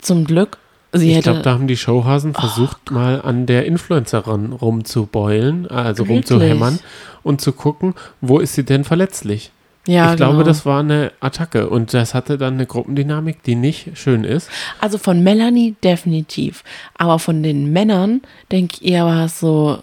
[0.00, 0.58] Zum Glück.
[0.94, 6.30] Sie Ich glaube, da haben die Showhasen versucht, mal an der Influencerin rumzubeulen, also Wirklich?
[6.30, 6.78] rumzuhämmern
[7.22, 9.50] und zu gucken, wo ist sie denn verletzlich.
[9.86, 10.44] ja, ich glaube, genau.
[10.44, 14.48] das war eine Attacke und das hatte dann eine Gruppendynamik, die nicht schön ist.
[14.80, 16.62] Also von Melanie definitiv.
[16.96, 19.80] Aber von den Männern denke ich eher war es so,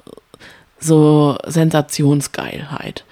[0.79, 3.03] so Sensationsgeilheit.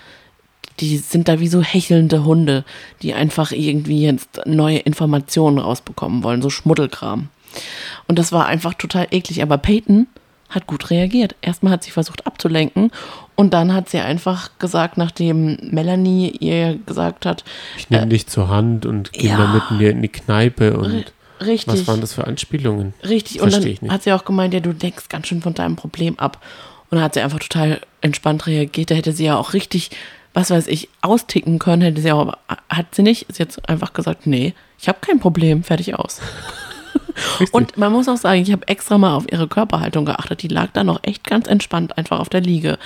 [0.79, 2.63] Die sind da wie so hechelnde Hunde,
[3.01, 7.27] die einfach irgendwie jetzt neue Informationen rausbekommen wollen, so Schmuddelkram.
[8.07, 9.41] Und das war einfach total eklig.
[9.41, 10.07] Aber Peyton
[10.49, 11.35] hat gut reagiert.
[11.41, 12.91] Erstmal hat sie versucht abzulenken
[13.35, 17.43] und dann hat sie einfach gesagt, nachdem Melanie ihr gesagt hat,
[17.77, 19.37] Ich nehme dich zur Hand und gehe ja.
[19.37, 21.67] mal mit mir in die Kneipe und richtig.
[21.67, 22.93] was waren das für Anspielungen?
[23.07, 23.81] Richtig, und dann nicht.
[23.89, 26.43] hat sie auch gemeint, ja, du denkst ganz schön von deinem Problem ab.
[26.89, 28.89] Und dann hat sie einfach total entspannt reagiert.
[28.89, 29.91] Da hätte sie ja auch richtig,
[30.33, 33.29] was weiß ich, austicken können, hätte sie auch, aber hat sie nicht.
[33.29, 36.19] Ist jetzt einfach gesagt, nee, ich habe kein Problem, fertig aus.
[37.39, 37.53] Richtig.
[37.53, 40.41] Und man muss auch sagen, ich habe extra mal auf ihre Körperhaltung geachtet.
[40.41, 42.77] Die lag da noch echt ganz entspannt einfach auf der Liege.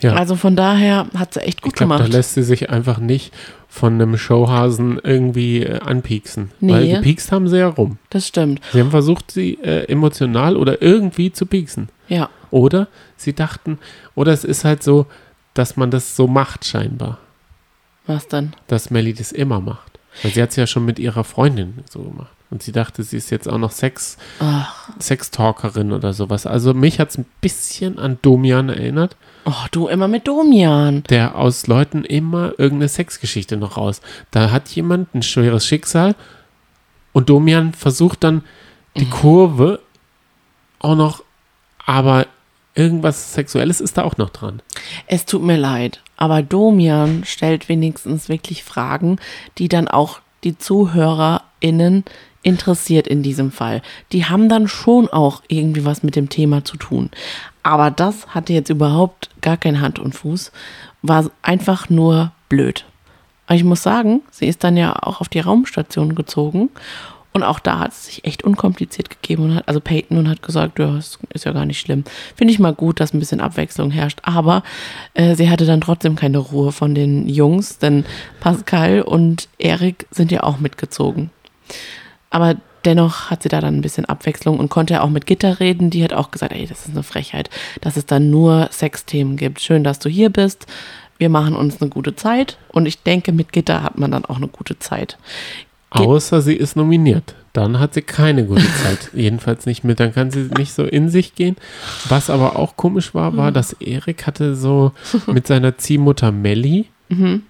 [0.00, 0.12] ja.
[0.14, 2.12] Also von daher hat sie echt ich gut glaube, da gemacht.
[2.12, 3.32] lässt sie sich einfach nicht
[3.68, 6.50] von einem Showhasen irgendwie äh, anpieksen.
[6.60, 6.94] Weil Nee.
[6.94, 7.98] gepiekst haben sie ja rum.
[8.10, 8.60] Das stimmt.
[8.72, 11.88] Sie haben versucht, sie äh, emotional oder irgendwie zu pieksen.
[12.08, 12.30] Ja.
[12.50, 13.78] Oder sie dachten,
[14.14, 15.06] oder es ist halt so,
[15.54, 17.18] dass man das so macht scheinbar.
[18.06, 18.52] Was denn?
[18.68, 19.95] Dass Melly das immer macht.
[20.22, 22.30] Weil sie hat es ja schon mit ihrer Freundin so gemacht.
[22.50, 26.46] Und sie dachte, sie ist jetzt auch noch Sex, Ach, Sextalkerin oder sowas.
[26.46, 31.02] Also mich hat es ein bisschen an Domian erinnert, oh, du immer mit Domian.
[31.04, 34.00] der aus Leuten immer irgendeine Sexgeschichte noch raus.
[34.30, 36.14] Da hat jemand ein schweres Schicksal
[37.12, 38.44] und Domian versucht dann
[38.96, 39.80] die Kurve
[40.78, 41.24] auch noch,
[41.84, 42.26] aber
[42.76, 44.62] irgendwas Sexuelles ist da auch noch dran.
[45.06, 49.18] Es tut mir leid, aber Domian stellt wenigstens wirklich Fragen,
[49.58, 52.04] die dann auch die ZuhörerInnen
[52.42, 53.82] interessiert in diesem Fall.
[54.12, 57.10] Die haben dann schon auch irgendwie was mit dem Thema zu tun.
[57.64, 60.52] Aber das hatte jetzt überhaupt gar kein Hand und Fuß,
[61.02, 62.84] war einfach nur blöd.
[63.46, 66.70] Aber ich muss sagen, sie ist dann ja auch auf die Raumstation gezogen
[67.36, 69.44] und auch da hat es sich echt unkompliziert gegeben.
[69.44, 72.04] Und hat, also Peyton und hat gesagt, ja, ist ja gar nicht schlimm.
[72.34, 74.20] Finde ich mal gut, dass ein bisschen Abwechslung herrscht.
[74.22, 74.62] Aber
[75.12, 78.06] äh, sie hatte dann trotzdem keine Ruhe von den Jungs, denn
[78.40, 81.28] Pascal und Erik sind ja auch mitgezogen.
[82.30, 85.60] Aber dennoch hat sie da dann ein bisschen Abwechslung und konnte ja auch mit Gitter
[85.60, 85.90] reden.
[85.90, 87.50] Die hat auch gesagt, ey, das ist eine Frechheit,
[87.82, 89.60] dass es dann nur Sexthemen gibt.
[89.60, 90.66] Schön, dass du hier bist.
[91.18, 92.56] Wir machen uns eine gute Zeit.
[92.72, 95.18] Und ich denke, mit Gitter hat man dann auch eine gute Zeit.
[96.00, 97.34] Außer sie ist nominiert.
[97.52, 99.10] Dann hat sie keine gute Zeit.
[99.14, 99.98] Jedenfalls nicht mit.
[100.00, 101.56] Dann kann sie nicht so in sich gehen.
[102.08, 104.92] Was aber auch komisch war, war, dass Erik hatte so
[105.26, 107.42] mit seiner Ziehmutter Melli einen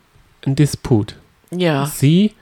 [0.44, 1.16] Disput.
[1.50, 1.86] Ja.
[1.86, 2.32] Sie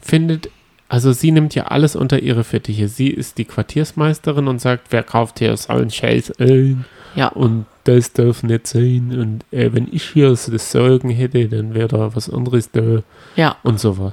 [0.00, 0.48] findet,
[0.88, 2.88] also sie nimmt ja alles unter ihre Fittiche.
[2.88, 6.84] Sie ist die Quartiersmeisterin und sagt, wer kauft hier so einen Scheiß ein?
[7.16, 7.28] Ja.
[7.28, 9.12] Und das darf nicht sein.
[9.18, 13.02] Und äh, wenn ich hier so das Sorgen hätte, dann wäre da was anderes da
[13.36, 13.56] Ja.
[13.62, 14.12] und sowas.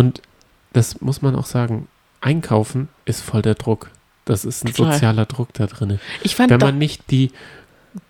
[0.00, 0.22] Und
[0.72, 1.88] das muss man auch sagen,
[2.20, 3.90] einkaufen ist voll der Druck.
[4.24, 4.92] Das ist ein Total.
[4.94, 5.98] sozialer Druck da drin.
[6.22, 7.30] Ich fand Wenn man nicht die,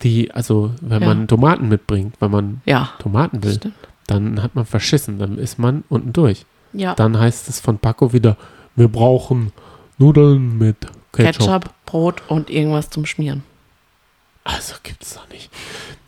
[0.02, 1.08] die, also wenn Ja.
[1.08, 3.74] man Tomaten mitbringt, wenn man ja, Tomaten will, stimmt.
[4.06, 6.44] dann hat man verschissen, dann ist man unten durch.
[6.72, 6.94] Ja.
[6.94, 8.36] Dann heißt es von Paco wieder,
[8.76, 9.52] wir brauchen
[9.98, 10.76] Nudeln mit
[11.12, 11.38] Ketchup.
[11.46, 13.42] Ketchup, Brot und irgendwas zum Schmieren.
[14.44, 15.50] Also gibt's doch nicht.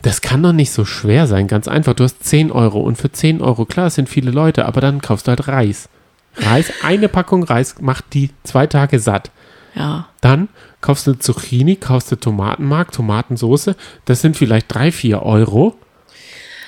[0.03, 1.95] Das kann doch nicht so schwer sein, ganz einfach.
[1.95, 5.01] Du hast 10 Euro und für 10 Euro, klar, es sind viele Leute, aber dann
[5.01, 5.89] kaufst du halt Reis.
[6.37, 9.31] Reis, eine Packung Reis macht die zwei Tage satt.
[9.75, 10.09] Ja.
[10.21, 10.49] Dann
[10.81, 15.79] kaufst du Zucchini, kaufst du Tomatenmark, Tomatensoße, das sind vielleicht 3, 4 Euro.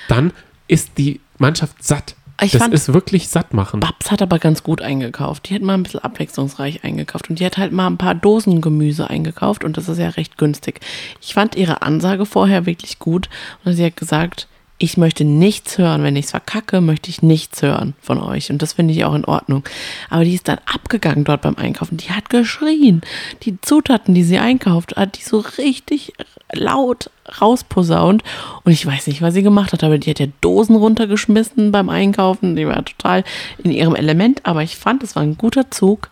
[0.07, 0.31] Dann
[0.67, 2.15] ist die Mannschaft satt.
[2.41, 3.81] Ich das fand- ist wirklich sattmachend.
[3.85, 5.49] Babs hat aber ganz gut eingekauft.
[5.49, 7.29] Die hat mal ein bisschen abwechslungsreich eingekauft.
[7.29, 9.63] Und die hat halt mal ein paar Dosen Gemüse eingekauft.
[9.63, 10.81] Und das ist ja recht günstig.
[11.21, 13.29] Ich fand ihre Ansage vorher wirklich gut.
[13.63, 16.03] Und sie hat gesagt, ich möchte nichts hören.
[16.03, 18.49] Wenn ich es verkacke, möchte ich nichts hören von euch.
[18.49, 19.63] Und das finde ich auch in Ordnung.
[20.09, 21.97] Aber die ist dann abgegangen dort beim Einkaufen.
[21.97, 23.01] Die hat geschrien.
[23.43, 26.13] Die Zutaten, die sie einkauft, hat die so richtig
[26.51, 27.09] laut
[27.41, 28.23] rausposaunt.
[28.63, 31.89] Und ich weiß nicht, was sie gemacht hat, aber die hat ja Dosen runtergeschmissen beim
[31.89, 32.55] Einkaufen.
[32.55, 33.23] Die war total
[33.63, 34.41] in ihrem Element.
[34.45, 36.09] Aber ich fand, es war ein guter Zug,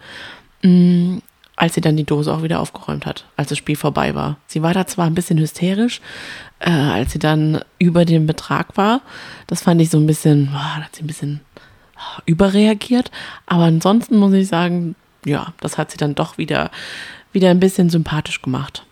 [0.61, 1.19] mh,
[1.55, 4.37] als sie dann die Dose auch wieder aufgeräumt hat, als das Spiel vorbei war.
[4.47, 6.01] Sie war da zwar ein bisschen hysterisch,
[6.59, 9.01] äh, als sie dann über den Betrag war.
[9.47, 11.41] Das fand ich so ein bisschen, boah, da hat sie ein bisschen
[11.95, 13.11] ah, überreagiert.
[13.45, 16.71] Aber ansonsten muss ich sagen, ja, das hat sie dann doch wieder,
[17.31, 18.83] wieder ein bisschen sympathisch gemacht.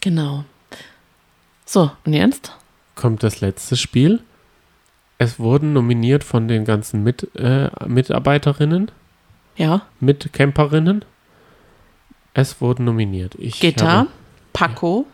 [0.00, 0.44] Genau.
[1.64, 2.52] So, und jetzt?
[2.94, 4.20] Kommt das letzte Spiel.
[5.16, 8.90] Es wurden nominiert von den ganzen Mit, äh, Mitarbeiterinnen,
[9.56, 11.04] Ja, Mitcamperinnen.
[12.34, 13.34] Es wurden nominiert.
[13.38, 14.08] Ich Gitter, habe
[14.52, 15.06] Paco.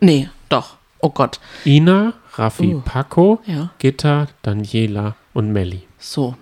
[0.00, 0.76] Nee, doch.
[1.00, 1.40] Oh Gott.
[1.64, 2.80] Ina, Raffi, Uh.
[2.84, 5.82] Paco, Ja, Gitta, Daniela und Melli.
[5.98, 6.34] so.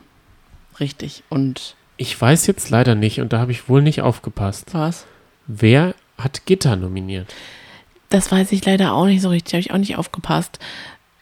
[0.80, 1.24] Richtig.
[1.28, 4.72] Und Ich weiß jetzt leider nicht, und da habe ich wohl nicht aufgepasst.
[4.72, 5.06] was?
[5.46, 7.34] Wer hat Gitter nominiert?
[8.10, 9.52] Das weiß ich leider auch nicht so richtig.
[9.54, 10.58] Habe ich auch nicht aufgepasst.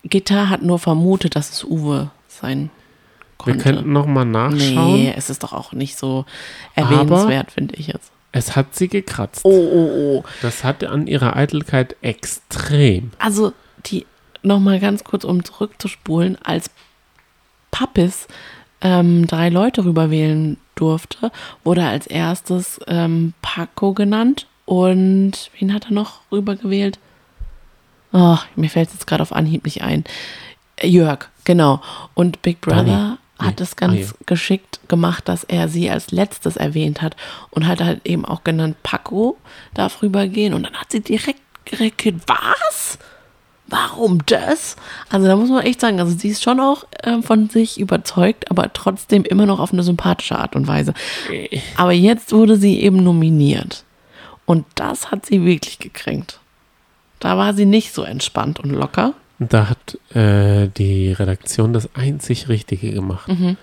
[0.04, 2.70] Gitter hat nur vermutet, dass es Uwe sein
[3.46, 3.74] Wir konnte.
[3.74, 4.94] könnten nochmal nachschauen.
[4.94, 6.24] Nee, es ist doch auch nicht so
[6.74, 8.10] erwähnenswert, finde ich jetzt.
[8.32, 9.44] Es hat sie gekratzt.
[9.44, 10.24] Oh, oh, oh.
[10.42, 13.12] Das hat an ihrer Eitelkeit extrem.
[13.18, 13.52] Also,
[13.86, 14.04] die,
[14.42, 16.70] nochmal ganz kurz, um zurückzuspulen, als
[17.70, 18.28] Pappis
[18.82, 21.32] ähm, drei Leute rüberwählen durfte,
[21.64, 26.98] wurde als erstes ähm, Paco genannt und wen hat er noch rübergewählt?
[28.12, 30.04] Oh, mir fällt es jetzt gerade auf Anhieb nicht ein.
[30.82, 31.80] Jörg, genau.
[32.14, 33.18] Und Big Brother.
[33.38, 33.62] Hat Nee.
[33.62, 34.10] es ganz Ah, ja.
[34.26, 37.16] geschickt gemacht, dass er sie als letztes erwähnt hat
[37.50, 39.36] und hat halt eben auch genannt, Paco
[39.74, 42.98] darf rübergehen und dann hat sie direkt geredet, was?
[43.68, 44.76] Warum das?
[45.10, 48.48] Also da muss man echt sagen, also sie ist schon auch ähm, von sich überzeugt,
[48.48, 50.94] aber trotzdem immer noch auf eine sympathische Art und Weise.
[51.76, 53.82] Aber jetzt wurde sie eben nominiert.
[54.44, 56.38] Und das hat sie wirklich gekränkt.
[57.18, 59.14] Da war sie nicht so entspannt und locker.
[59.38, 63.28] Da hat äh, die Redaktion das einzig Richtige gemacht.
[63.28, 63.56] Mhm.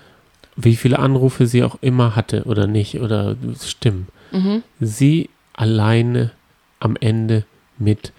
[0.55, 4.07] Wie viele Anrufe sie auch immer hatte oder nicht oder stimmen.
[4.31, 4.63] Mhm.
[4.79, 6.31] Sie alleine
[6.79, 7.45] am Ende
[7.77, 8.11] mit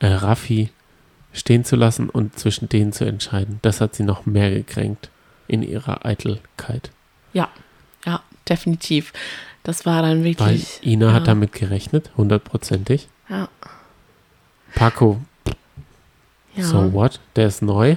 [0.00, 0.70] äh, Raffi
[1.32, 3.58] stehen zu lassen und zwischen denen zu entscheiden.
[3.62, 5.10] Das hat sie noch mehr gekränkt
[5.46, 6.90] in ihrer Eitelkeit.
[7.32, 7.48] Ja,
[8.04, 9.12] ja, definitiv.
[9.62, 10.80] Das war dann Weil wirklich.
[10.82, 13.08] Ina ja, hat damit gerechnet, hundertprozentig.
[13.28, 13.48] Ja,
[14.74, 15.20] Paco,
[16.56, 17.20] ja, so what?
[17.36, 17.96] Der ist neu.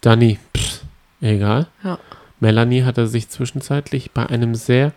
[0.00, 0.82] Dani, pff,
[1.20, 1.66] egal.
[1.84, 1.98] ja.
[2.40, 4.92] Melanie hatte sich zwischenzeitlich bei einem sehr,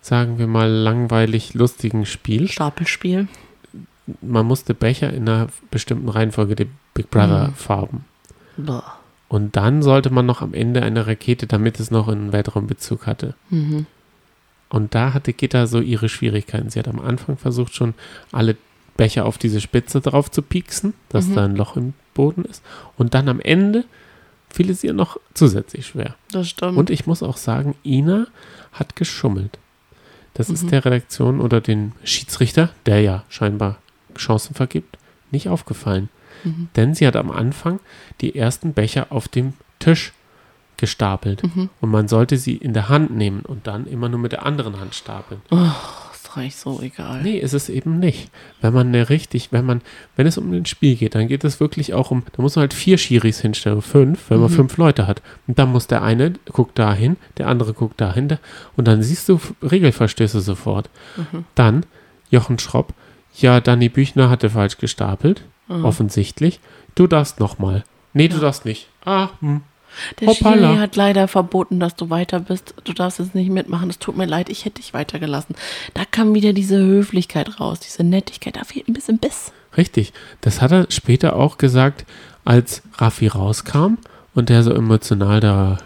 [0.00, 2.46] sagen wir mal, langweilig lustigen Spiel.
[2.48, 3.26] Stapelspiel.
[4.22, 7.54] Man musste Becher in einer bestimmten Reihenfolge der Big Brother Mhm.
[7.54, 8.04] Farben.
[8.56, 8.84] Boah.
[9.28, 13.34] Und dann sollte man noch am Ende eine Rakete, damit es noch einen Weltraumbezug hatte.
[13.50, 13.86] Mhm.
[14.68, 16.70] Und da hatte Gitta so ihre Schwierigkeiten.
[16.70, 17.94] Sie hat am Anfang versucht, schon
[18.30, 18.56] alle
[18.96, 21.34] Becher auf diese Spitze drauf zu pieksen, dass Mhm.
[21.34, 22.62] da ein Loch im Boden ist.
[22.96, 23.84] Und dann am Ende
[24.50, 26.14] fiel es ihr noch zusätzlich schwer.
[26.30, 26.76] Das stimmt.
[26.78, 28.26] Und ich muss auch sagen, Ina
[28.72, 29.58] hat geschummelt.
[30.34, 30.54] Das Mhm.
[30.54, 33.78] ist der Redaktion oder den Schiedsrichter, der ja scheinbar
[34.16, 34.96] Chancen vergibt,
[35.30, 36.08] nicht aufgefallen.
[36.44, 36.68] Mhm.
[36.76, 37.80] Denn sie hat am Anfang
[38.20, 40.12] die ersten Becher auf dem Tisch
[40.78, 41.42] gestapelt.
[41.42, 41.70] Mhm.
[41.80, 44.78] Und man sollte sie in der Hand nehmen und dann immer nur mit der anderen
[44.78, 45.40] Hand stapeln.
[45.50, 47.22] das reicht so egal.
[47.22, 48.30] Nee, ist es eben nicht.
[48.62, 49.82] Wenn man eine richtig, wenn man,
[50.16, 52.62] wenn es um ein Spiel geht, dann geht es wirklich auch um, da muss man
[52.62, 54.54] halt vier Schiris hinstellen, fünf, wenn man Mhm.
[54.56, 55.20] fünf Leute hat.
[55.46, 58.40] Und dann muss der eine guckt dahin, der andere guckt dahin, der-
[58.76, 60.88] und dann siehst du Regelverstöße sofort.
[61.16, 61.44] Mhm.
[61.54, 61.86] Dann
[62.30, 62.94] Jochen Schropp,
[63.38, 65.84] ja, Danny Büchner hatte falsch gestapelt, Mhm.
[65.84, 66.60] offensichtlich.
[66.94, 67.84] Du darfst nochmal.
[68.14, 68.88] Nee, du darfst nicht.
[69.04, 69.60] Ah, hm.
[70.20, 70.68] Der Hoppala.
[70.68, 72.74] Schiri hat leider verboten, dass du weiter bist.
[72.84, 73.88] Du darfst es nicht mitmachen.
[73.90, 75.54] Es tut mir leid, ich hätte dich weitergelassen.
[75.94, 78.56] Da kam wieder diese Höflichkeit raus, diese Nettigkeit.
[78.56, 79.52] Da fehlt ein bisschen Biss.
[79.76, 80.12] Richtig.
[80.40, 82.04] Das hat er später auch gesagt,
[82.44, 83.98] als Raffi rauskam
[84.34, 85.78] und der so emotional da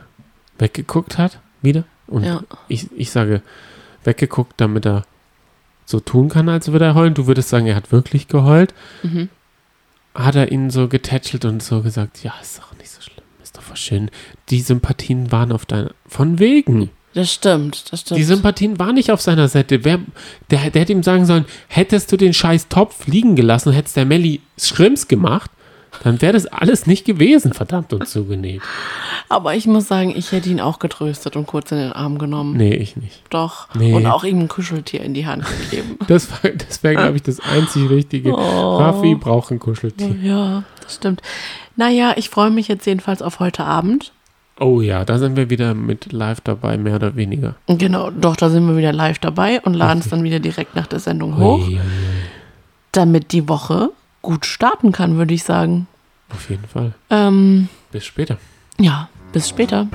[0.58, 1.84] weggeguckt hat, wieder.
[2.06, 2.42] Und Ja.
[2.68, 3.42] ich, ich sage
[4.04, 5.04] weggeguckt, damit er
[5.86, 7.14] so tun kann, als würde er heulen.
[7.14, 8.74] Du würdest sagen, er hat wirklich geheult.
[9.02, 9.28] Mhm.
[10.14, 13.56] Hat er ihn so getätschelt und so gesagt, ja, ist doch nicht so schlimm, ist
[13.56, 14.10] doch voll schön.
[14.48, 16.90] Die Sympathien waren auf deiner, von wegen.
[17.14, 18.18] Das stimmt, das stimmt.
[18.18, 19.84] Die Sympathien waren nicht auf seiner Seite.
[19.84, 19.98] Wer,
[20.50, 23.96] der, der hätte ihm sagen sollen, hättest du den scheiß Topf liegen gelassen und hättest
[23.96, 25.50] der Melli Schrimps gemacht,
[26.04, 28.62] dann wäre das alles nicht gewesen, verdammt und zugenäht.
[29.28, 32.56] Aber ich muss sagen, ich hätte ihn auch getröstet und kurz in den Arm genommen.
[32.56, 33.22] Nee, ich nicht.
[33.30, 33.68] Doch.
[33.74, 33.92] Nee.
[33.92, 35.98] Und auch ihm ein Kuscheltier in die Hand gegeben.
[36.06, 38.32] Das, das wäre, glaube ich, das einzig Richtige.
[38.32, 38.76] Oh.
[38.78, 40.16] Raffi braucht ein Kuscheltier.
[40.22, 41.22] ja, das stimmt.
[41.80, 44.12] Naja, ich freue mich jetzt jedenfalls auf heute Abend.
[44.58, 47.54] Oh ja, da sind wir wieder mit live dabei, mehr oder weniger.
[47.68, 50.86] Genau, doch, da sind wir wieder live dabei und laden es dann wieder direkt nach
[50.86, 51.80] der Sendung hoch, Ui, ui, ui.
[52.92, 53.88] damit die Woche
[54.20, 55.86] gut starten kann, würde ich sagen.
[56.28, 56.92] Auf jeden Fall.
[57.08, 58.36] Ähm, Bis später.
[58.78, 59.86] ja, bis später.